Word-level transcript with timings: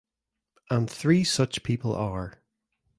And 0.71 0.89
three 0.89 1.23
such 1.23 1.61
people 1.61 1.93
are. 1.95 2.41